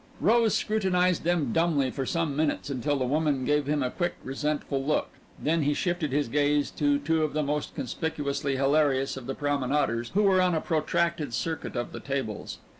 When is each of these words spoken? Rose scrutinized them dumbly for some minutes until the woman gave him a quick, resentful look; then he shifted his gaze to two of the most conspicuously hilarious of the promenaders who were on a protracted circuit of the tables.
Rose 0.19 0.55
scrutinized 0.55 1.23
them 1.25 1.51
dumbly 1.53 1.91
for 1.91 2.07
some 2.07 2.35
minutes 2.35 2.71
until 2.71 2.95
the 2.95 3.05
woman 3.05 3.45
gave 3.45 3.67
him 3.67 3.83
a 3.83 3.91
quick, 3.91 4.15
resentful 4.23 4.83
look; 4.83 5.09
then 5.39 5.61
he 5.61 5.75
shifted 5.75 6.11
his 6.11 6.27
gaze 6.27 6.71
to 6.71 6.97
two 6.97 7.23
of 7.23 7.33
the 7.33 7.43
most 7.43 7.75
conspicuously 7.75 8.55
hilarious 8.55 9.15
of 9.15 9.27
the 9.27 9.35
promenaders 9.35 10.09
who 10.15 10.23
were 10.23 10.41
on 10.41 10.55
a 10.55 10.59
protracted 10.61 11.35
circuit 11.35 11.75
of 11.75 11.91
the 11.91 11.99
tables. 11.99 12.57